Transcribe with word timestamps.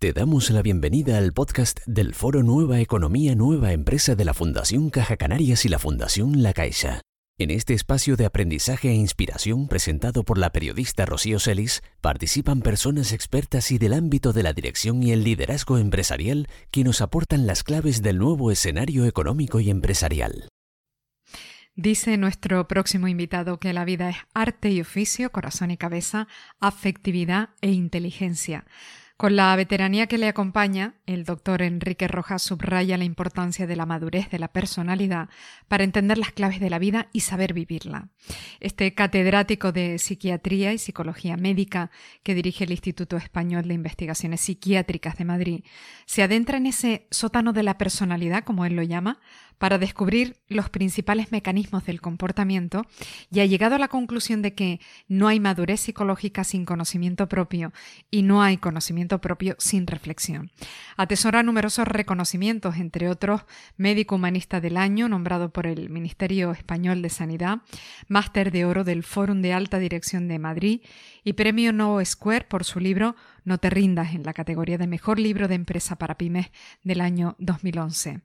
Te 0.00 0.14
damos 0.14 0.48
la 0.48 0.62
bienvenida 0.62 1.18
al 1.18 1.34
podcast 1.34 1.80
del 1.84 2.14
Foro 2.14 2.42
Nueva 2.42 2.80
Economía 2.80 3.34
Nueva 3.34 3.74
Empresa 3.74 4.14
de 4.14 4.24
la 4.24 4.32
Fundación 4.32 4.88
Caja 4.88 5.18
Canarias 5.18 5.66
y 5.66 5.68
la 5.68 5.78
Fundación 5.78 6.42
La 6.42 6.54
Caixa. 6.54 7.02
En 7.36 7.50
este 7.50 7.74
espacio 7.74 8.16
de 8.16 8.24
aprendizaje 8.24 8.88
e 8.88 8.94
inspiración 8.94 9.68
presentado 9.68 10.24
por 10.24 10.38
la 10.38 10.52
periodista 10.52 11.04
Rocío 11.04 11.38
Celis, 11.38 11.82
participan 12.00 12.62
personas 12.62 13.12
expertas 13.12 13.70
y 13.72 13.76
del 13.76 13.92
ámbito 13.92 14.32
de 14.32 14.42
la 14.42 14.54
dirección 14.54 15.02
y 15.02 15.12
el 15.12 15.22
liderazgo 15.22 15.76
empresarial 15.76 16.48
que 16.70 16.82
nos 16.82 17.02
aportan 17.02 17.46
las 17.46 17.62
claves 17.62 18.00
del 18.00 18.16
nuevo 18.16 18.50
escenario 18.50 19.04
económico 19.04 19.60
y 19.60 19.68
empresarial. 19.68 20.48
Dice 21.76 22.16
nuestro 22.16 22.66
próximo 22.68 23.06
invitado 23.06 23.60
que 23.60 23.74
la 23.74 23.84
vida 23.84 24.08
es 24.08 24.16
arte 24.32 24.70
y 24.70 24.80
oficio, 24.80 25.30
corazón 25.30 25.70
y 25.70 25.76
cabeza, 25.76 26.26
afectividad 26.58 27.50
e 27.60 27.70
inteligencia. 27.72 28.64
Con 29.20 29.36
la 29.36 29.54
veteranía 29.54 30.06
que 30.06 30.16
le 30.16 30.28
acompaña, 30.28 30.94
el 31.04 31.24
doctor 31.24 31.60
Enrique 31.60 32.08
Rojas 32.08 32.40
subraya 32.40 32.96
la 32.96 33.04
importancia 33.04 33.66
de 33.66 33.76
la 33.76 33.84
madurez 33.84 34.30
de 34.30 34.38
la 34.38 34.48
personalidad 34.48 35.28
para 35.68 35.84
entender 35.84 36.16
las 36.16 36.32
claves 36.32 36.58
de 36.58 36.70
la 36.70 36.78
vida 36.78 37.08
y 37.12 37.20
saber 37.20 37.52
vivirla. 37.52 38.08
Este 38.60 38.94
catedrático 38.94 39.72
de 39.72 39.98
Psiquiatría 39.98 40.72
y 40.72 40.78
Psicología 40.78 41.36
Médica 41.36 41.90
que 42.22 42.34
dirige 42.34 42.64
el 42.64 42.70
Instituto 42.70 43.18
Español 43.18 43.68
de 43.68 43.74
Investigaciones 43.74 44.40
Psiquiátricas 44.40 45.18
de 45.18 45.26
Madrid 45.26 45.64
se 46.06 46.22
adentra 46.22 46.56
en 46.56 46.64
ese 46.64 47.06
sótano 47.10 47.52
de 47.52 47.62
la 47.62 47.76
personalidad, 47.76 48.44
como 48.44 48.64
él 48.64 48.74
lo 48.74 48.82
llama, 48.82 49.20
para 49.60 49.76
descubrir 49.76 50.38
los 50.48 50.70
principales 50.70 51.32
mecanismos 51.32 51.84
del 51.84 52.00
comportamiento 52.00 52.86
y 53.30 53.40
ha 53.40 53.44
llegado 53.44 53.74
a 53.74 53.78
la 53.78 53.88
conclusión 53.88 54.40
de 54.40 54.54
que 54.54 54.80
no 55.06 55.28
hay 55.28 55.38
madurez 55.38 55.82
psicológica 55.82 56.44
sin 56.44 56.64
conocimiento 56.64 57.28
propio 57.28 57.70
y 58.10 58.22
no 58.22 58.42
hay 58.42 58.56
conocimiento 58.56 59.20
propio 59.20 59.56
sin 59.58 59.86
reflexión. 59.86 60.50
Atesora 60.96 61.42
numerosos 61.42 61.86
reconocimientos, 61.86 62.78
entre 62.78 63.10
otros 63.10 63.42
médico 63.76 64.14
humanista 64.14 64.62
del 64.62 64.78
año 64.78 65.10
nombrado 65.10 65.50
por 65.50 65.66
el 65.66 65.90
Ministerio 65.90 66.52
Español 66.52 67.02
de 67.02 67.10
Sanidad, 67.10 67.58
máster 68.08 68.52
de 68.52 68.64
oro 68.64 68.82
del 68.82 69.02
Fórum 69.04 69.42
de 69.42 69.52
Alta 69.52 69.78
Dirección 69.78 70.26
de 70.26 70.38
Madrid 70.38 70.80
y 71.24 71.34
premio 71.34 71.72
No 71.72 72.04
Square 72.04 72.46
por 72.46 72.64
su 72.64 72.80
libro 72.80 73.16
No 73.44 73.58
te 73.58 73.70
rindas 73.70 74.14
en 74.14 74.22
la 74.22 74.32
categoría 74.32 74.78
de 74.78 74.86
mejor 74.86 75.18
libro 75.18 75.48
de 75.48 75.54
empresa 75.54 75.96
para 75.96 76.16
pymes 76.16 76.50
del 76.82 77.00
año 77.00 77.36
2011. 77.38 78.20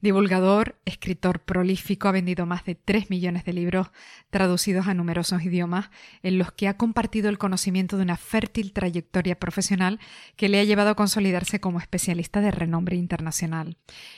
Divulgador, 0.00 0.76
escritor 0.84 1.40
prolífico, 1.40 2.08
ha 2.08 2.12
vendido 2.12 2.46
más 2.46 2.64
de 2.64 2.74
3 2.74 3.10
millones 3.10 3.44
de 3.44 3.52
libros 3.52 3.88
traducidos 4.30 4.86
a 4.86 4.94
numerosos 4.94 5.42
idiomas 5.42 5.90
en 6.22 6.38
los 6.38 6.52
que 6.52 6.68
ha 6.68 6.76
compartido 6.76 7.28
el 7.28 7.38
conocimiento 7.38 7.96
de 7.96 8.04
una 8.04 8.16
fértil 8.16 8.72
trayectoria 8.72 9.38
profesional 9.38 10.00
que 10.36 10.48
le 10.48 10.60
ha 10.60 10.64
llevado 10.64 10.90
a 10.90 10.94
consolidarse 10.94 11.60
como 11.60 11.80
especialista 11.80 12.40
de 12.40 12.50
renombre 12.50 12.96
internacional. 12.96 13.76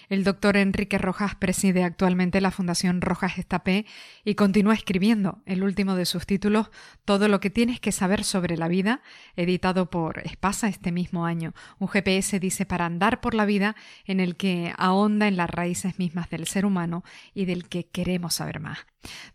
El 0.09 0.25
doctor 0.25 0.57
Enrique 0.57 0.99
Rojas 0.99 1.35
preside 1.35 1.85
actualmente 1.85 2.41
la 2.41 2.51
Fundación 2.51 3.01
Rojas 3.01 3.39
Estapé 3.39 3.87
y 4.25 4.35
continúa 4.35 4.75
escribiendo 4.75 5.43
el 5.47 5.63
último 5.63 5.95
de 5.95 6.07
sus 6.07 6.27
títulos, 6.27 6.71
Todo 7.05 7.29
lo 7.29 7.41
que 7.41 7.51
tienes 7.51 7.81
que 7.81 7.93
saber 7.93 8.22
sobre 8.23 8.57
la 8.57 8.69
vida, 8.69 9.03
editado 9.37 9.91
por 9.91 10.21
Espasa 10.21 10.69
este 10.69 10.93
mismo 10.93 11.27
año. 11.27 11.53
Un 11.79 11.89
GPS 11.89 12.39
dice 12.41 12.67
para 12.67 12.87
andar 12.87 13.21
por 13.21 13.35
la 13.35 13.45
vida 13.45 13.77
en 14.05 14.21
el 14.21 14.37
que 14.37 14.73
ahonda 14.77 15.29
en 15.29 15.37
las 15.37 15.51
raíces 15.51 15.99
mismas 15.99 16.31
del 16.31 16.47
ser 16.47 16.67
humano 16.67 17.05
y 17.35 17.45
del 17.45 17.69
que 17.69 17.87
queremos 17.87 18.35
saber 18.35 18.61
más. 18.61 18.87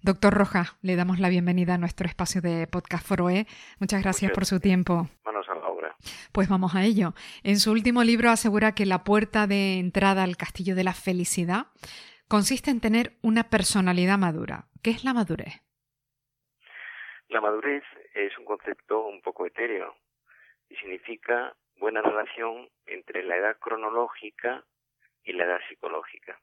Doctor 0.02 0.34
Rojas, 0.34 0.76
le 0.82 0.96
damos 0.96 1.20
la 1.20 1.30
bienvenida 1.30 1.76
a 1.76 1.78
nuestro 1.78 2.08
espacio 2.08 2.42
de 2.42 2.68
Podcast 2.68 3.06
Foroe. 3.06 3.48
Muchas 3.80 4.02
gracias 4.02 4.32
por 4.32 4.46
su 4.46 4.60
tiempo. 4.60 5.10
Manos 5.26 5.46
a 5.50 5.56
la 5.56 5.68
obra. 5.68 5.96
Pues 6.32 6.48
vamos 6.48 6.76
a 6.76 6.84
ello. 6.84 7.14
En 7.44 7.60
su 7.60 7.72
último 7.72 8.04
libro 8.04 8.32
asegura 8.32 8.74
que 8.74 8.86
la 8.86 9.04
puerta 9.04 9.48
de 9.48 9.80
entrada 9.80 10.24
al 10.24 10.38
castillo 10.38 10.76
de 10.76 10.84
la 10.84 10.94
felicidad 10.94 11.68
consiste 12.28 12.72
en 12.72 12.80
tener 12.80 13.18
una 13.22 13.50
personalidad 13.50 14.18
madura. 14.18 14.68
¿Qué 14.82 14.92
es 14.92 15.04
la 15.04 15.14
madurez? 15.14 15.62
La 17.30 17.42
madurez 17.42 17.84
es 18.14 18.38
un 18.38 18.46
concepto 18.46 19.06
un 19.06 19.22
poco 19.22 19.46
etéreo 19.46 19.96
y 20.70 20.76
significa 20.78 21.56
buena 21.78 22.02
relación 22.02 22.70
entre 22.86 23.24
la 23.24 23.36
edad 23.36 23.58
cronológica 23.60 24.64
y 25.24 25.34
la 25.34 25.46
edad 25.46 25.60
psicológica. 25.68 26.40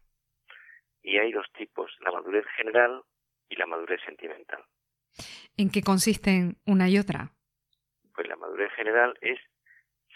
Y 1.02 1.18
hay 1.18 1.32
dos 1.32 1.46
tipos, 1.52 1.90
la 2.00 2.12
madurez 2.12 2.46
general 2.56 3.02
y 3.48 3.56
la 3.56 3.66
madurez 3.66 4.00
sentimental. 4.04 4.64
¿En 5.56 5.70
qué 5.70 5.82
consisten 5.82 6.56
una 6.66 6.88
y 6.88 6.98
otra? 6.98 7.30
Pues 8.14 8.28
la 8.28 8.36
madurez 8.36 8.72
general 8.72 9.16
es 9.20 9.38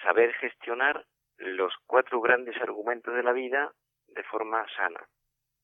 saber 0.03 0.33
gestionar 0.35 1.07
los 1.39 1.73
cuatro 1.87 2.21
grandes 2.21 2.57
argumentos 2.61 3.15
de 3.15 3.23
la 3.23 3.33
vida 3.33 3.73
de 4.09 4.23
forma 4.25 4.67
sana, 4.77 5.09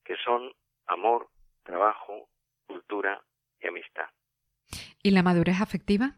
que 0.04 0.16
son 0.16 0.52
amor, 0.86 1.28
trabajo, 1.62 2.28
cultura 2.66 3.22
y 3.60 3.68
amistad. 3.68 4.08
¿Y 5.04 5.10
la 5.10 5.22
madurez 5.22 5.60
afectiva? 5.60 6.16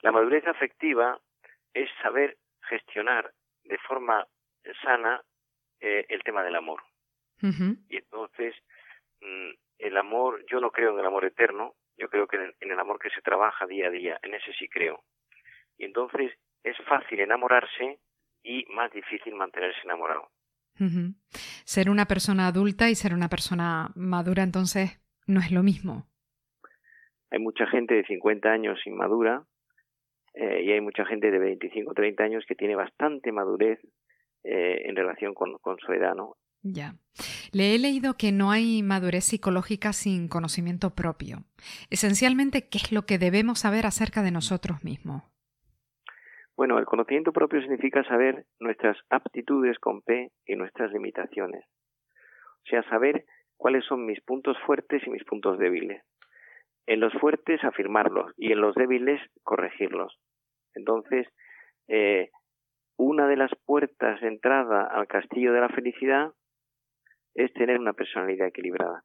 La 0.00 0.10
madurez 0.10 0.46
afectiva 0.46 1.20
es 1.74 1.90
saber 2.02 2.38
gestionar 2.70 3.34
de 3.64 3.76
forma 3.86 4.26
sana 4.82 5.22
eh, 5.80 6.06
el 6.08 6.22
tema 6.22 6.42
del 6.42 6.56
amor. 6.56 6.82
Y 7.42 7.98
entonces, 7.98 8.54
mm, 9.20 9.50
el 9.78 9.96
amor, 9.98 10.42
yo 10.50 10.58
no 10.58 10.70
creo 10.70 10.94
en 10.94 11.00
el 11.00 11.04
amor 11.04 11.26
eterno, 11.26 11.74
yo 11.98 12.08
creo 12.08 12.26
que 12.26 12.36
en 12.36 12.70
el 12.70 12.80
amor 12.80 12.98
que 12.98 13.10
se 13.10 13.20
trabaja 13.20 13.66
día 13.66 13.88
a 13.88 13.90
día, 13.90 14.18
en 14.22 14.32
ese 14.32 14.54
sí 14.54 14.68
creo. 14.68 15.04
Y 15.76 15.84
entonces 15.84 16.32
es 16.62 16.76
fácil 16.88 17.20
enamorarse 17.20 18.00
y 18.42 18.64
más 18.70 18.90
difícil 18.90 19.34
mantenerse 19.34 19.80
enamorado. 19.84 20.30
Ser 21.64 21.90
una 21.90 22.06
persona 22.06 22.46
adulta 22.46 22.88
y 22.88 22.94
ser 22.94 23.12
una 23.12 23.28
persona 23.28 23.90
madura 23.94 24.42
entonces 24.42 24.98
no 25.26 25.40
es 25.40 25.50
lo 25.50 25.62
mismo. 25.62 26.06
Hay 27.30 27.38
mucha 27.38 27.66
gente 27.66 27.94
de 27.94 28.04
50 28.04 28.48
años 28.50 28.78
inmadura 28.86 29.44
eh, 30.34 30.62
y 30.62 30.72
hay 30.72 30.80
mucha 30.80 31.04
gente 31.04 31.30
de 31.30 31.38
25 31.38 31.90
o 31.90 31.94
30 31.94 32.22
años 32.22 32.44
que 32.46 32.54
tiene 32.54 32.74
bastante 32.74 33.32
madurez 33.32 33.80
eh, 34.44 34.82
en 34.84 34.96
relación 34.96 35.34
con, 35.34 35.58
con 35.58 35.78
su 35.78 35.92
edad, 35.92 36.14
¿no? 36.14 36.36
Ya. 36.62 36.94
Le 37.52 37.74
he 37.74 37.78
leído 37.78 38.14
que 38.14 38.32
no 38.32 38.50
hay 38.50 38.82
madurez 38.82 39.24
psicológica 39.24 39.92
sin 39.92 40.28
conocimiento 40.28 40.94
propio. 40.94 41.44
Esencialmente, 41.90 42.68
¿qué 42.68 42.78
es 42.78 42.92
lo 42.92 43.02
que 43.06 43.18
debemos 43.18 43.60
saber 43.60 43.86
acerca 43.86 44.22
de 44.22 44.32
nosotros 44.32 44.82
mismos? 44.84 45.22
Bueno, 46.56 46.78
el 46.78 46.86
conocimiento 46.86 47.32
propio 47.32 47.60
significa 47.60 48.02
saber 48.04 48.46
nuestras 48.60 48.96
aptitudes 49.10 49.78
con 49.78 50.02
P 50.02 50.32
y 50.46 50.56
nuestras 50.56 50.90
limitaciones. 50.92 51.64
O 52.64 52.68
sea, 52.68 52.82
saber 52.88 53.26
cuáles 53.56 53.84
son 53.84 54.06
mis 54.06 54.20
puntos 54.22 54.56
fuertes 54.66 55.02
y 55.06 55.10
mis 55.10 55.24
puntos 55.24 55.58
débiles. 55.58 56.02
En 56.86 57.00
los 57.00 57.12
fuertes 57.14 57.62
afirmarlos 57.64 58.32
y 58.36 58.52
en 58.52 58.60
los 58.60 58.74
débiles 58.74 59.20
corregirlos. 59.42 60.18
Entonces, 60.74 61.26
eh, 61.88 62.30
una 62.96 63.26
de 63.26 63.36
las 63.36 63.50
puertas 63.64 64.20
de 64.20 64.28
entrada 64.28 64.84
al 64.84 65.06
castillo 65.06 65.52
de 65.52 65.60
la 65.60 65.68
felicidad 65.68 66.32
es 67.34 67.52
tener 67.52 67.78
una 67.78 67.92
personalidad 67.92 68.48
equilibrada. 68.48 69.04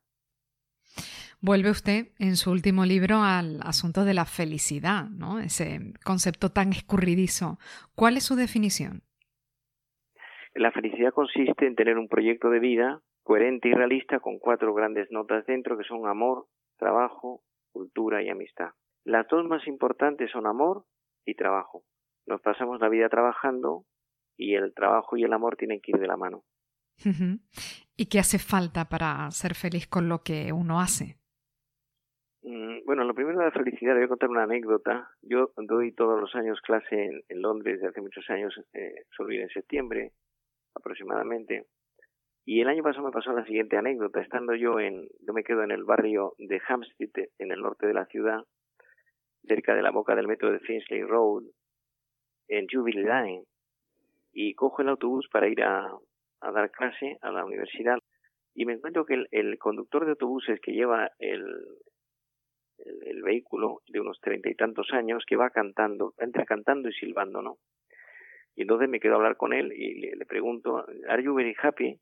Vuelve 1.42 1.72
usted 1.72 2.10
en 2.20 2.36
su 2.36 2.52
último 2.52 2.86
libro 2.86 3.24
al 3.24 3.62
asunto 3.64 4.06
de 4.06 4.14
la 4.14 4.26
felicidad, 4.26 5.10
¿no? 5.10 5.40
Ese 5.40 5.80
concepto 6.06 6.50
tan 6.50 6.70
escurridizo. 6.70 7.58
¿Cuál 7.96 8.18
es 8.18 8.26
su 8.26 8.36
definición? 8.36 9.02
La 10.54 10.72
felicidad 10.72 11.14
consiste 11.14 11.66
en 11.66 11.76
tener 11.76 11.98
un 11.98 12.08
proyecto 12.08 12.50
de 12.52 12.60
vida 12.60 13.02
coherente 13.24 13.70
y 13.70 13.74
realista 13.74 14.20
con 14.20 14.38
cuatro 14.38 14.74
grandes 14.74 15.10
notas 15.12 15.46
dentro 15.46 15.78
que 15.78 15.84
son 15.84 16.08
amor, 16.08 16.46
trabajo, 16.78 17.42
cultura 17.72 18.22
y 18.22 18.30
amistad. 18.30 18.72
Las 19.04 19.28
dos 19.28 19.46
más 19.46 19.66
importantes 19.68 20.30
son 20.32 20.46
amor 20.46 20.86
y 21.26 21.36
trabajo. 21.36 21.84
Nos 22.28 22.42
pasamos 22.42 22.80
la 22.80 22.90
vida 22.90 23.10
trabajando 23.10 23.86
y 24.38 24.56
el 24.56 24.74
trabajo 24.74 25.18
y 25.18 25.24
el 25.24 25.34
amor 25.34 25.56
tienen 25.56 25.82
que 25.82 25.92
ir 25.92 26.00
de 26.00 26.08
la 26.08 26.18
mano. 26.18 26.44
¿Y 27.96 28.06
qué 28.06 28.20
hace 28.20 28.38
falta 28.38 28.86
para 28.86 29.30
ser 29.32 29.56
feliz 29.56 29.88
con 29.88 30.08
lo 30.08 30.24
que 30.24 30.54
uno 30.54 30.80
hace? 30.80 31.18
Mm, 32.44 32.86
bueno, 32.86 33.04
lo 33.04 33.14
primero 33.14 33.40
de 33.40 33.46
la 33.46 33.52
felicidad, 33.52 33.96
voy 33.96 34.04
a 34.04 34.08
contar 34.08 34.30
una 34.30 34.44
anécdota. 34.44 35.10
Yo 35.22 35.52
doy 35.58 35.94
todos 35.94 36.20
los 36.20 36.36
años 36.36 36.60
clase 36.62 37.24
en, 37.28 37.42
Londres 37.42 37.76
desde 37.76 37.90
hace 37.90 38.02
muchos 38.02 38.30
años, 38.30 38.54
eh, 38.74 39.06
suelo 39.16 39.34
ir 39.34 39.42
en 39.42 39.50
septiembre 39.50 40.14
aproximadamente. 40.76 41.68
Y 42.44 42.62
el 42.62 42.70
año 42.70 42.84
pasado 42.84 43.06
me 43.06 43.12
pasó 43.12 43.34
la 43.34 43.46
siguiente 43.46 43.78
anécdota. 43.78 44.22
Estando 44.22 44.56
yo 44.56 44.80
en, 44.80 45.08
yo 45.26 45.34
me 45.34 45.44
quedo 45.44 45.64
en 45.64 45.72
el 45.72 45.84
barrio 45.84 46.34
de 46.38 46.62
Hampstead, 46.68 47.28
en 47.38 47.52
el 47.52 47.62
norte 47.62 47.88
de 47.88 47.94
la 47.94 48.06
ciudad, 48.06 48.44
cerca 49.44 49.76
de 49.76 49.82
la 49.82 49.92
boca 49.92 50.16
del 50.16 50.28
metro 50.28 50.52
de 50.52 50.60
Finchley 50.60 51.04
Road, 51.04 51.44
en 52.48 52.68
Jubilee 52.68 53.04
Line. 53.04 53.44
Y 54.34 54.56
cojo 54.56 54.82
el 54.82 54.90
autobús 54.90 55.28
para 55.32 55.48
ir 55.48 55.62
a, 55.62 55.88
a 56.42 56.52
dar 56.52 56.72
clase 56.72 57.18
a 57.22 57.32
la 57.32 57.46
universidad. 57.46 58.00
Y 58.54 58.66
me 58.66 58.74
encuentro 58.74 59.06
que 59.06 59.24
el, 59.32 59.58
conductor 59.60 60.04
de 60.06 60.12
autobuses 60.12 60.60
que 60.62 60.74
lleva 60.74 61.10
el, 61.20 61.46
el, 63.06 63.24
vehículo 63.24 63.82
de 63.88 64.02
unos 64.02 64.20
treinta 64.20 64.50
y 64.50 64.56
tantos 64.56 64.92
años 64.92 65.24
que 65.26 65.38
va 65.38 65.52
cantando, 65.52 66.14
entra 66.18 66.46
cantando 66.46 66.90
y 66.90 66.94
silbando, 66.94 67.42
¿no? 67.42 67.58
Y 68.56 68.64
entonces 68.64 68.90
me 68.90 69.00
quedo 69.00 69.14
a 69.14 69.18
hablar 69.18 69.38
con 69.38 69.54
él 69.54 69.72
y 69.72 70.12
le, 70.16 70.26
pregunto, 70.26 70.86
¿Are 71.08 71.24
you 71.24 71.34
very 71.34 71.56
happy? 71.62 71.98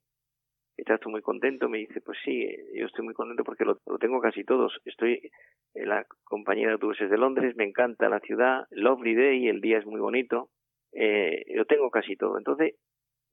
¿Estás 0.80 1.06
muy 1.08 1.22
contento? 1.22 1.68
Me 1.68 1.80
dice, 1.80 2.00
pues 2.00 2.18
sí, 2.24 2.48
yo 2.74 2.86
estoy 2.86 3.04
muy 3.04 3.14
contento 3.14 3.44
porque 3.44 3.66
lo, 3.66 3.76
tengo 4.00 4.22
casi 4.22 4.46
todos. 4.46 4.80
Estoy 4.86 5.30
en 5.74 5.90
la 5.90 6.06
compañía 6.24 6.68
de 6.68 6.74
autobuses 6.74 7.10
de 7.10 7.18
Londres, 7.18 7.56
me 7.58 7.66
encanta 7.66 8.08
la 8.08 8.22
ciudad, 8.22 8.66
lovely 8.72 9.14
day, 9.14 9.48
el 9.50 9.60
día 9.60 9.78
es 9.80 9.86
muy 9.86 10.00
bonito, 10.00 10.50
eh, 10.94 11.44
lo 11.54 11.66
tengo 11.66 11.90
casi 11.92 12.16
todo. 12.16 12.38
Entonces, 12.38 12.76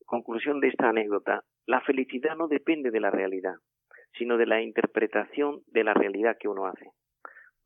conclusión 0.06 0.60
de 0.60 0.68
esta 0.68 0.88
anécdota, 0.88 1.44
la 1.66 1.80
felicidad 1.82 2.36
no 2.36 2.48
depende 2.48 2.90
de 2.90 3.00
la 3.00 3.10
realidad, 3.10 3.54
sino 4.18 4.36
de 4.38 4.46
la 4.46 4.60
interpretación 4.60 5.60
de 5.68 5.84
la 5.84 5.94
realidad 5.94 6.36
que 6.40 6.48
uno 6.48 6.66
hace. 6.66 6.90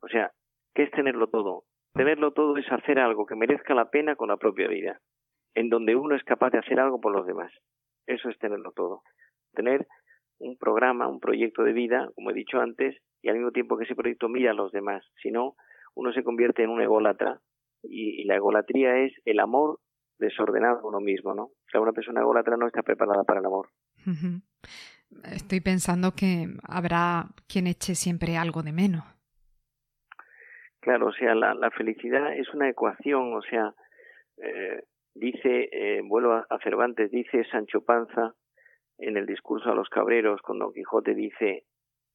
O 0.03 0.09
sea, 0.09 0.31
¿qué 0.75 0.83
es 0.83 0.91
tenerlo 0.91 1.29
todo? 1.29 1.65
Tenerlo 1.95 2.33
todo 2.33 2.57
es 2.59 2.71
hacer 2.71 2.99
algo 2.99 3.25
que 3.25 3.35
merezca 3.35 3.75
la 3.75 3.91
pena 3.91 4.15
con 4.15 4.29
la 4.29 4.37
propia 4.37 4.69
vida, 4.69 5.01
en 5.55 5.71
donde 5.71 5.97
uno 5.97 6.15
es 6.17 6.25
capaz 6.25 6.51
de 6.51 6.59
hacer 6.59 6.79
algo 6.79 7.01
por 7.01 7.13
los 7.13 7.27
demás. 7.27 7.51
Eso 8.07 8.29
es 8.29 8.39
tenerlo 8.39 8.73
todo. 8.73 9.03
Tener 9.55 9.87
un 10.39 10.57
programa, 10.57 11.09
un 11.09 11.21
proyecto 11.21 11.63
de 11.63 11.73
vida, 11.73 12.11
como 12.15 12.31
he 12.31 12.35
dicho 12.35 12.61
antes, 12.61 12.97
y 13.23 13.29
al 13.29 13.37
mismo 13.37 13.53
tiempo 13.53 13.77
que 13.77 13.85
ese 13.85 13.95
proyecto 13.95 14.29
mira 14.29 14.53
a 14.53 14.55
los 14.55 14.73
demás. 14.73 15.05
Si 15.23 15.31
no, 15.31 15.55
uno 15.95 16.13
se 16.13 16.25
convierte 16.25 16.63
en 16.63 16.71
un 16.71 16.81
ególatra 16.81 17.41
y, 17.83 18.25
la 18.25 18.37
egolatría 18.37 18.99
es 18.99 19.13
el 19.25 19.41
amor 19.41 19.81
desordenado 20.19 20.81
a 20.81 20.87
uno 20.87 21.01
mismo, 21.01 21.35
¿no? 21.35 21.45
O 21.45 21.71
sea, 21.71 21.81
una 21.81 21.93
persona 21.93 22.21
ególatra 22.21 22.57
no 22.57 22.67
está 22.67 22.83
preparada 22.83 23.25
para 23.25 23.41
el 23.41 23.47
amor. 23.47 23.69
Estoy 25.33 25.61
pensando 25.61 26.13
que 26.13 26.47
habrá 26.63 27.27
quien 27.49 27.67
eche 27.67 27.95
siempre 27.95 28.37
algo 28.37 28.63
de 28.63 28.73
menos. 28.73 29.05
Claro, 30.81 31.09
o 31.09 31.13
sea, 31.13 31.35
la, 31.35 31.71
felicidad 31.71 32.35
es 32.35 32.49
una 32.55 32.69
ecuación, 32.69 33.35
o 33.35 33.43
sea, 33.43 33.75
eh, 34.39 34.83
dice, 35.15 35.69
eh, 35.73 36.01
vuelvo 36.03 36.33
a, 36.33 36.59
Cervantes, 36.63 37.11
dice 37.11 37.45
Sancho 37.51 37.83
Panza 37.83 38.35
en 39.01 39.17
el 39.17 39.27
discurso 39.27 39.71
a 39.71 39.75
los 39.75 39.89
cabreros, 39.89 40.41
con 40.43 40.59
Don 40.59 40.73
Quijote 40.73 41.15
dice, 41.15 41.65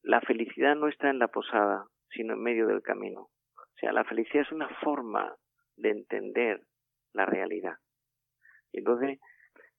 la 0.03 0.21
felicidad 0.21 0.75
no 0.75 0.87
está 0.87 1.09
en 1.09 1.19
la 1.19 1.27
posada, 1.27 1.87
sino 2.09 2.33
en 2.33 2.41
medio 2.41 2.67
del 2.67 2.81
camino. 2.81 3.29
O 3.57 3.77
sea, 3.79 3.91
la 3.91 4.03
felicidad 4.03 4.43
es 4.45 4.51
una 4.51 4.69
forma 4.83 5.35
de 5.75 5.89
entender 5.89 6.61
la 7.13 7.25
realidad. 7.25 7.77
Entonces, 8.71 9.19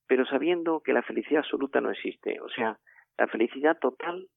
pero 0.06 0.25
sabiendo 0.26 0.81
que 0.81 0.93
la 0.93 1.03
felicidad 1.03 1.41
absoluta 1.41 1.81
no 1.81 1.91
existe, 1.91 2.41
o 2.41 2.49
sea, 2.49 2.79
la 3.19 3.26
felicidad 3.29 3.79
total 3.79 4.29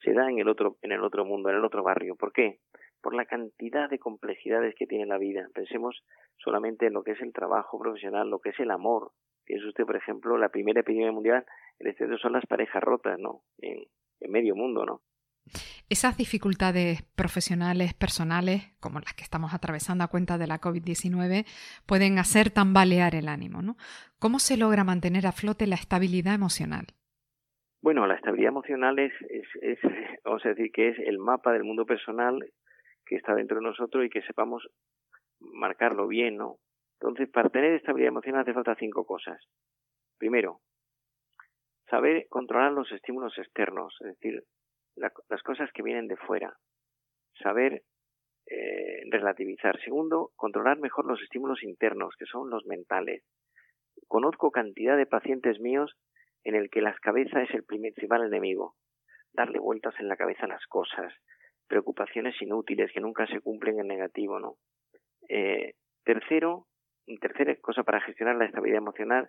se 0.00 0.12
da 0.12 0.30
en 0.30 0.38
el 0.38 0.48
otro, 0.48 0.76
en 0.82 0.92
el 0.92 1.02
otro 1.02 1.24
mundo, 1.24 1.48
en 1.48 1.56
el 1.56 1.64
otro 1.64 1.82
barrio. 1.82 2.16
¿Por 2.16 2.32
qué? 2.32 2.60
Por 3.00 3.14
la 3.14 3.24
cantidad 3.24 3.88
de 3.88 3.98
complejidades 3.98 4.74
que 4.74 4.86
tiene 4.86 5.06
la 5.06 5.18
vida. 5.18 5.48
Pensemos 5.54 6.04
solamente 6.38 6.86
en 6.86 6.92
lo 6.92 7.02
que 7.02 7.12
es 7.12 7.20
el 7.20 7.32
trabajo 7.32 7.78
profesional, 7.78 8.28
lo 8.28 8.38
que 8.38 8.50
es 8.50 8.60
el 8.60 8.70
amor. 8.70 9.12
Piense 9.44 9.66
usted, 9.66 9.84
por 9.84 9.96
ejemplo, 9.96 10.36
la 10.38 10.48
primera 10.48 10.80
epidemia 10.80 11.12
mundial, 11.12 11.44
el 11.78 11.88
exceso 11.88 12.16
son 12.18 12.32
las 12.32 12.46
parejas 12.46 12.82
rotas, 12.82 13.18
¿no? 13.18 13.42
En, 13.58 13.84
en 14.20 14.30
medio 14.30 14.54
mundo, 14.54 14.84
¿no? 14.84 15.02
Esas 15.88 16.16
dificultades 16.16 17.02
profesionales, 17.14 17.94
personales, 17.94 18.74
como 18.80 18.98
las 18.98 19.14
que 19.14 19.22
estamos 19.22 19.54
atravesando 19.54 20.02
a 20.02 20.08
cuenta 20.08 20.38
de 20.38 20.48
la 20.48 20.60
COVID-19, 20.60 21.46
pueden 21.86 22.18
hacer 22.18 22.50
tambalear 22.50 23.14
el 23.14 23.28
ánimo, 23.28 23.62
¿no? 23.62 23.76
¿Cómo 24.18 24.40
se 24.40 24.56
logra 24.56 24.82
mantener 24.82 25.26
a 25.26 25.32
flote 25.32 25.66
la 25.68 25.76
estabilidad 25.76 26.34
emocional? 26.34 26.86
Bueno, 27.80 28.06
la 28.08 28.16
estabilidad 28.16 28.48
emocional 28.48 28.98
es, 28.98 29.12
es, 29.30 29.78
vamos 30.24 30.44
a 30.44 30.48
decir, 30.48 30.72
que 30.72 30.88
es 30.88 30.98
el 30.98 31.18
mapa 31.18 31.52
del 31.52 31.62
mundo 31.62 31.86
personal 31.86 32.44
que 33.04 33.14
está 33.14 33.34
dentro 33.36 33.58
de 33.58 33.62
nosotros 33.62 34.04
y 34.04 34.10
que 34.10 34.22
sepamos 34.22 34.66
marcarlo 35.38 36.08
bien, 36.08 36.36
¿no? 36.36 36.56
Entonces, 37.00 37.28
para 37.28 37.50
tener 37.50 37.74
estabilidad 37.74 38.08
emocional 38.08 38.40
hace 38.40 38.54
falta 38.54 38.74
cinco 38.74 39.04
cosas. 39.04 39.40
Primero, 40.18 40.60
saber 41.88 42.26
controlar 42.28 42.72
los 42.72 42.90
estímulos 42.92 43.36
externos, 43.38 43.96
es 44.00 44.08
decir, 44.08 44.42
las 44.96 45.42
cosas 45.42 45.70
que 45.72 45.82
vienen 45.82 46.08
de 46.08 46.16
fuera. 46.16 46.56
Saber 47.42 47.82
eh, 48.48 49.02
relativizar. 49.10 49.80
Segundo, 49.80 50.30
controlar 50.36 50.78
mejor 50.78 51.06
los 51.06 51.20
estímulos 51.20 51.64
internos, 51.64 52.14
que 52.16 52.26
son 52.26 52.48
los 52.48 52.64
mentales. 52.66 53.24
Conozco 54.06 54.52
cantidad 54.52 54.96
de 54.96 55.06
pacientes 55.06 55.58
míos 55.58 55.96
en 56.44 56.54
el 56.54 56.70
que 56.70 56.80
las 56.80 56.98
cabezas 57.00 57.48
es 57.48 57.54
el 57.56 57.64
principal 57.64 58.24
enemigo. 58.24 58.76
Darle 59.32 59.58
vueltas 59.58 59.94
en 59.98 60.08
la 60.08 60.16
cabeza 60.16 60.44
a 60.44 60.48
las 60.48 60.64
cosas, 60.66 61.12
preocupaciones 61.66 62.40
inútiles 62.40 62.92
que 62.92 63.00
nunca 63.00 63.26
se 63.26 63.40
cumplen 63.40 63.80
en 63.80 63.88
negativo, 63.88 64.38
¿no? 64.38 64.56
Eh, 65.28 65.74
tercero, 66.04 66.66
tercera 67.20 67.54
cosa 67.56 67.82
para 67.82 68.00
gestionar 68.00 68.36
la 68.36 68.46
estabilidad 68.46 68.78
emocional, 68.78 69.28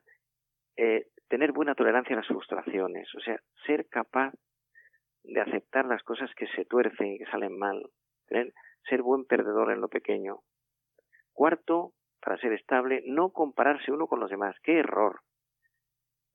eh, 0.77 1.07
tener 1.27 1.51
buena 1.51 1.75
tolerancia 1.75 2.15
a 2.15 2.19
las 2.19 2.27
frustraciones, 2.27 3.13
o 3.15 3.19
sea, 3.19 3.39
ser 3.65 3.87
capaz 3.89 4.33
de 5.23 5.41
aceptar 5.41 5.85
las 5.85 6.03
cosas 6.03 6.33
que 6.35 6.47
se 6.55 6.65
tuercen 6.65 7.07
y 7.07 7.17
que 7.17 7.25
salen 7.25 7.57
mal, 7.57 7.83
ser 8.29 9.01
buen 9.01 9.25
perdedor 9.25 9.71
en 9.71 9.81
lo 9.81 9.89
pequeño. 9.89 10.39
Cuarto, 11.33 11.93
para 12.21 12.37
ser 12.37 12.53
estable, 12.53 13.03
no 13.05 13.31
compararse 13.31 13.91
uno 13.91 14.07
con 14.07 14.19
los 14.19 14.29
demás. 14.29 14.55
¡Qué 14.63 14.79
error! 14.79 15.21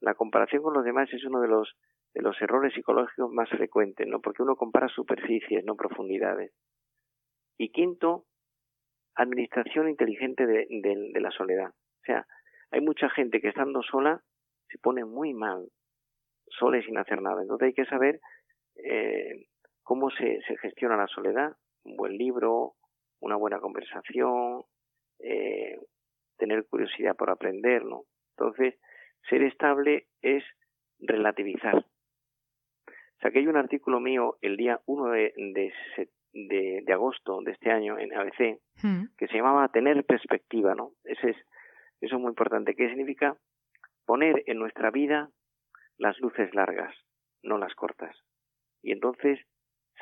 la 0.02 0.14
comparación 0.14 0.62
con 0.62 0.74
los 0.74 0.84
demás 0.84 1.08
es 1.12 1.24
uno 1.24 1.40
de 1.40 1.48
los 1.48 1.74
de 2.12 2.20
los 2.20 2.38
errores 2.42 2.74
psicológicos 2.74 3.32
más 3.32 3.48
frecuentes, 3.48 4.06
¿no? 4.06 4.20
Porque 4.20 4.42
uno 4.42 4.54
compara 4.54 4.86
superficies, 4.88 5.64
no 5.64 5.76
profundidades. 5.76 6.52
Y 7.56 7.70
quinto, 7.70 8.26
administración 9.14 9.88
inteligente 9.88 10.46
de, 10.46 10.66
de, 10.68 11.20
la 11.20 11.30
soledad. 11.30 11.70
O 11.70 12.04
sea, 12.04 12.26
hay 12.70 12.82
mucha 12.82 13.08
gente 13.08 13.40
que 13.40 13.48
estando 13.48 13.82
sola 13.82 14.20
se 14.72 14.78
pone 14.78 15.04
muy 15.04 15.34
mal, 15.34 15.68
sola 16.58 16.78
y 16.78 16.82
sin 16.82 16.96
hacer 16.96 17.20
nada. 17.20 17.42
Entonces 17.42 17.66
hay 17.66 17.74
que 17.74 17.84
saber 17.84 18.20
eh, 18.76 19.46
cómo 19.82 20.10
se, 20.10 20.40
se 20.48 20.56
gestiona 20.56 20.96
la 20.96 21.06
soledad. 21.06 21.52
Un 21.84 21.96
buen 21.96 22.16
libro, 22.16 22.74
una 23.20 23.36
buena 23.36 23.60
conversación, 23.60 24.64
eh, 25.18 25.78
tener 26.38 26.66
curiosidad 26.66 27.14
por 27.14 27.30
aprender, 27.30 27.84
¿no? 27.84 28.04
Entonces, 28.36 28.74
ser 29.28 29.42
estable 29.42 30.06
es 30.20 30.42
relativizar. 30.98 31.84
Hay 33.22 33.46
un 33.46 33.56
artículo 33.56 34.00
mío 34.00 34.36
el 34.40 34.56
día 34.56 34.80
1 34.86 35.10
de, 35.10 35.32
de, 36.32 36.92
agosto 36.92 37.40
de 37.42 37.52
este 37.52 37.70
año 37.70 37.98
en 37.98 38.12
ABC 38.12 38.60
hmm. 38.82 39.14
que 39.16 39.28
se 39.28 39.36
llamaba 39.36 39.68
Tener 39.68 40.04
perspectiva, 40.04 40.74
¿no? 40.74 40.92
Ese 41.04 41.30
es, 41.30 41.36
eso 42.00 42.16
es 42.16 42.20
muy 42.20 42.30
importante. 42.30 42.74
¿Qué 42.74 42.88
significa? 42.88 43.36
Poner 44.12 44.42
en 44.44 44.58
nuestra 44.58 44.90
vida 44.90 45.30
las 45.96 46.18
luces 46.20 46.54
largas, 46.54 46.94
no 47.42 47.56
las 47.56 47.74
cortas. 47.74 48.14
Y 48.82 48.92
entonces 48.92 49.40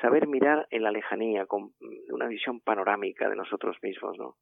saber 0.01 0.27
mirar 0.27 0.67
en 0.69 0.83
la 0.83 0.91
lejanía 0.91 1.45
con 1.45 1.71
una 2.11 2.27
visión 2.27 2.59
panorámica 2.59 3.29
de 3.29 3.37
nosotros 3.37 3.77
mismos, 3.81 4.17
¿no? 4.17 4.35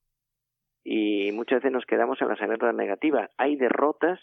Y 0.84 1.32
muchas 1.34 1.58
veces 1.58 1.72
nos 1.72 1.86
quedamos 1.86 2.20
en 2.20 2.30
las 2.30 2.42
alertas 2.42 2.74
negativas. 2.74 3.30
Hay 3.38 3.58
derrotas 3.58 4.20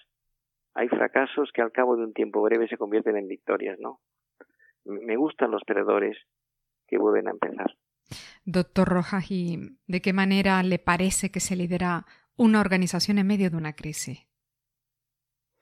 hay 0.74 0.88
fracasos 0.88 1.50
que 1.54 1.62
al 1.62 1.70
cabo 1.70 1.96
de 1.96 2.02
un 2.02 2.12
tiempo 2.12 2.42
breve 2.42 2.66
se 2.66 2.76
convierten 2.76 3.16
en 3.16 3.28
victorias, 3.28 3.78
¿no? 3.78 4.00
Me 4.84 5.14
gustan 5.14 5.52
los 5.52 5.62
perdedores 5.64 6.18
que 6.88 6.98
vuelven 6.98 7.28
a 7.28 7.30
empezar. 7.30 7.76
Doctor 8.44 8.88
Rojas, 8.88 9.30
¿y 9.30 9.78
de 9.86 10.02
qué 10.02 10.12
manera 10.12 10.60
le 10.64 10.80
parece 10.80 11.30
que 11.30 11.38
se 11.38 11.54
lidera 11.54 12.04
una 12.36 12.60
organización 12.60 13.18
en 13.18 13.28
medio 13.28 13.48
de 13.48 13.56
una 13.56 13.74
crisis? 13.74 14.25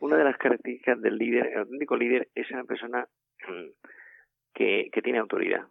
Una 0.05 0.19
de 0.19 0.25
las 0.25 0.37
características 0.37 1.01
del 1.01 1.17
líder, 1.17 1.47
el 1.47 1.59
auténtico 1.61 1.97
líder, 1.97 2.29
es 2.35 2.51
una 2.51 2.65
persona 2.65 3.09
que, 4.53 4.91
que 4.93 5.01
tiene 5.01 5.19
autoridad. 5.19 5.67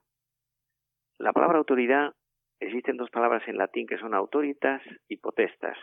La 1.19 1.33
palabra 1.33 1.59
autoridad, 1.59 2.15
existen 2.59 2.97
dos 2.97 3.11
palabras 3.11 3.47
en 3.47 3.59
latín 3.59 3.85
que 3.85 3.99
son 3.99 4.15
autoritas 4.15 4.81
y 5.07 5.17
potestas. 5.17 5.77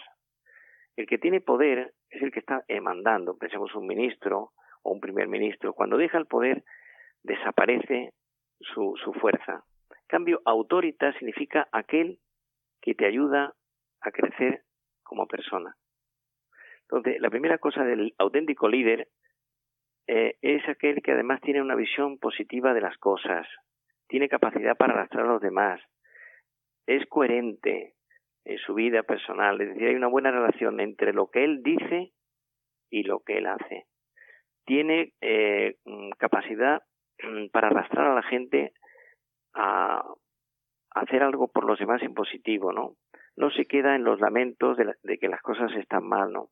El 0.97 1.07
que 1.07 1.19
tiene 1.19 1.41
poder 1.41 1.95
es 2.09 2.23
el 2.23 2.33
que 2.33 2.41
está 2.41 2.65
mandando. 2.83 3.39
Pensemos 3.39 3.73
un 3.77 3.87
ministro 3.87 4.51
o 4.83 4.95
un 4.95 5.01
primer 5.01 5.29
ministro. 5.29 5.73
Cuando 5.73 5.97
deja 5.97 6.19
el 6.19 6.27
poder, 6.27 6.65
desaparece 7.23 8.15
su, 8.59 8.95
su 9.05 9.13
fuerza. 9.13 9.63
En 9.91 10.09
cambio, 10.09 10.43
autorita 10.45 11.13
significa 11.21 11.69
aquel 11.71 12.19
que 12.83 12.97
te 12.97 13.07
ayuda 13.07 13.55
a 14.01 14.11
crecer 14.11 14.65
como 15.05 15.29
persona. 15.29 15.77
Entonces, 16.91 17.21
la 17.21 17.31
primera 17.31 17.59
cosa 17.59 17.85
del 17.85 18.15
auténtico 18.19 18.69
líder 18.69 19.09
eh, 20.07 20.37
es 20.43 20.69
aquel 20.69 21.03
que 21.03 21.13
además 21.13 21.41
tiene 21.41 21.63
una 21.63 21.77
visión 21.77 22.19
positiva 22.19 22.75
de 22.75 22.81
las 22.81 22.99
cosas, 22.99 23.47
tiene 24.09 24.29
capacidad 24.29 24.77
para 24.77 24.95
arrastrar 24.95 25.25
a 25.25 25.29
los 25.29 25.41
demás, 25.41 25.81
es 26.87 27.07
coherente, 27.07 27.95
en 28.45 28.59
su 28.59 28.75
vida 28.75 29.03
personal. 29.03 29.61
Es 29.61 29.69
decir, 29.69 29.89
hay 29.89 29.95
una 29.95 30.09
buena 30.09 30.31
relación 30.31 30.81
entre 30.81 31.13
lo 31.13 31.31
que 31.31 31.45
él 31.45 31.63
dice 31.63 32.13
y 32.91 33.03
lo 33.05 33.21
que 33.21 33.39
él 33.39 33.47
hace. 33.47 33.87
Tiene 34.65 35.13
eh, 35.21 35.77
mm, 35.85 36.11
capacidad 36.19 36.83
mm, 37.23 37.49
para 37.49 37.69
arrastrar 37.69 38.07
a 38.09 38.15
la 38.15 38.23
gente 38.23 38.73
a 39.55 40.03
hacer 40.91 41.23
algo 41.23 41.49
por 41.49 41.65
los 41.65 41.79
demás 41.79 42.03
en 42.03 42.15
positivo, 42.15 42.73
¿no? 42.73 42.97
No 43.37 43.51
se 43.51 43.67
queda 43.67 43.95
en 43.95 44.05
los 44.05 44.21
lamentos 44.21 44.77
de, 44.77 45.19
que 45.19 45.29
las 45.29 45.41
cosas 45.41 45.73
están 45.77 46.05
mal, 46.05 46.33
¿no? 46.33 46.49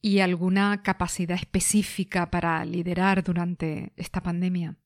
¿Y 0.00 0.20
alguna 0.20 0.82
capacidad 0.82 1.36
específica 1.36 2.30
para 2.30 2.64
liderar 2.64 3.22
durante 3.22 3.92
esta 3.96 4.20
pandemia? 4.20 4.76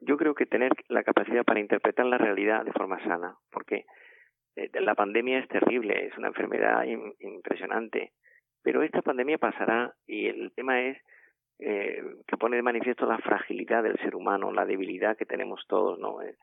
Yo 0.00 0.16
creo 0.16 0.34
que 0.34 0.46
tener 0.46 0.72
la 0.88 1.02
capacidad 1.02 1.44
para 1.44 1.60
interpretar 1.60 2.06
la 2.06 2.18
realidad 2.18 2.64
de 2.64 2.72
forma 2.72 3.02
sana, 3.04 3.36
porque 3.50 3.86
eh, 4.56 4.70
la 4.80 4.94
pandemia 4.94 5.38
es 5.38 5.48
terrible, 5.48 6.06
es 6.06 6.16
una 6.16 6.28
enfermedad 6.28 6.84
impresionante, 7.20 8.12
pero 8.62 8.82
esta 8.82 9.02
pandemia 9.02 9.38
pasará 9.38 9.94
y 10.06 10.26
el 10.26 10.52
tema 10.54 10.80
es 10.82 10.98
eh, 11.60 12.02
que 12.26 12.36
pone 12.36 12.56
de 12.56 12.62
manifiesto 12.62 13.06
la 13.06 13.18
fragilidad 13.18 13.82
del 13.82 13.98
ser 13.98 14.14
humano, 14.14 14.52
la 14.52 14.64
debilidad 14.64 15.16
que 15.16 15.26
tenemos 15.26 15.64
todos, 15.66 15.98
¿no? 15.98 16.22
Eh, 16.22 16.36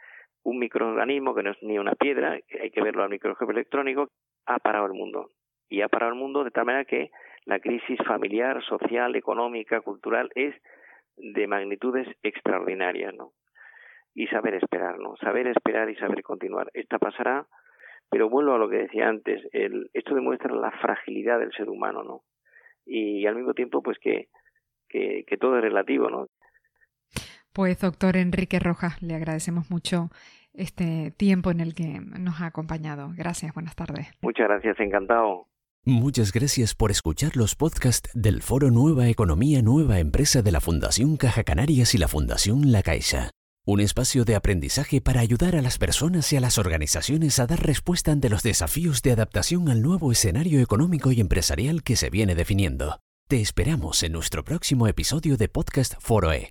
un 0.44 0.60
microorganismo 0.60 1.34
que 1.34 1.44
no 1.44 1.52
es 1.52 1.58
ni 1.64 1.80
una 1.80 1.96
piedra, 1.96 2.38
hay 2.62 2.72
que 2.72 2.82
verlo 2.82 3.04
al 3.04 3.10
microscopio 3.10 3.52
electrónico, 3.52 4.10
ha 4.46 4.60
parado 4.60 4.86
el 4.86 4.94
mundo. 4.94 5.32
Y 5.70 5.82
ha 5.82 5.88
parado 5.90 6.12
el 6.14 6.20
mundo 6.20 6.44
de 6.44 6.52
tal 6.52 6.66
manera 6.66 6.86
que 6.86 7.12
la 7.46 7.60
crisis 7.60 7.98
familiar, 8.06 8.64
social, 8.64 9.16
económica, 9.16 9.82
cultural 9.82 10.32
es 10.36 10.56
de 11.18 11.48
magnitudes 11.48 12.08
extraordinarias, 12.24 13.14
¿no? 13.14 13.32
Y 14.14 14.28
saber 14.28 14.56
esperar, 14.56 15.00
¿no? 15.00 15.16
Saber 15.18 15.48
esperar 15.48 15.90
y 15.90 15.96
saber 15.96 16.24
continuar. 16.24 16.70
Esta 16.74 17.00
pasará, 17.00 17.48
pero 18.10 18.30
vuelvo 18.30 18.54
a 18.54 18.58
lo 18.58 18.70
que 18.70 18.78
decía 18.78 19.08
antes, 19.08 19.42
el, 19.52 19.90
esto 19.94 20.16
demuestra 20.16 20.54
la 20.54 20.72
fragilidad 20.72 21.40
del 21.40 21.52
ser 21.54 21.70
humano, 21.70 22.04
¿no? 22.04 22.22
Y 22.86 23.26
al 23.26 23.36
mismo 23.36 23.54
tiempo, 23.54 23.82
pues 23.82 23.98
que, 24.00 24.30
que, 24.88 25.24
que 25.28 25.38
todo 25.38 25.58
es 25.58 25.64
relativo, 25.64 26.10
¿no? 26.10 26.28
Pues 27.54 27.80
doctor 27.80 28.18
Enrique 28.18 28.60
Rojas, 28.60 29.02
le 29.02 29.16
agradecemos 29.16 29.72
mucho 29.72 30.10
este 30.54 31.12
tiempo 31.12 31.52
en 31.52 31.62
el 31.62 31.74
que 31.74 32.00
nos 32.20 32.42
ha 32.42 32.48
acompañado. 32.48 33.12
Gracias, 33.16 33.54
buenas 33.54 33.76
tardes. 33.76 34.12
Muchas 34.22 34.48
gracias, 34.48 34.80
encantado. 34.80 35.48
Muchas 35.88 36.32
gracias 36.32 36.74
por 36.74 36.90
escuchar 36.90 37.38
los 37.38 37.54
podcasts 37.54 38.10
del 38.16 38.42
Foro 38.42 38.72
Nueva 38.72 39.08
Economía 39.08 39.62
Nueva 39.62 40.00
Empresa 40.00 40.42
de 40.42 40.52
la 40.52 40.60
Fundación 40.60 41.16
Caja 41.16 41.44
Canarias 41.44 41.94
y 41.94 42.00
la 42.00 42.08
Fundación 42.08 42.72
La 42.72 42.82
Caixa. 42.82 43.30
Un 43.68 43.82
espacio 43.82 44.26
de 44.26 44.34
aprendizaje 44.34 45.00
para 45.00 45.22
ayudar 45.22 45.56
a 45.56 45.62
las 45.62 45.78
personas 45.78 46.34
y 46.34 46.38
a 46.38 46.42
las 46.42 46.58
organizaciones 46.58 47.38
a 47.38 47.46
dar 47.46 47.64
respuesta 47.64 48.12
ante 48.12 48.30
los 48.30 48.42
desafíos 48.42 49.04
de 49.04 49.12
adaptación 49.12 49.70
al 49.70 49.84
nuevo 49.84 50.12
escenario 50.12 50.60
económico 50.60 51.12
y 51.12 51.22
empresarial 51.22 51.84
que 51.84 51.96
se 51.96 52.10
viene 52.10 52.34
definiendo. 52.34 53.00
Te 53.28 53.40
esperamos 53.40 54.02
en 54.02 54.14
nuestro 54.14 54.44
próximo 54.44 54.88
episodio 54.88 55.38
de 55.38 55.50
Podcast 55.50 55.94
Foro 56.00 56.34
E. 56.34 56.50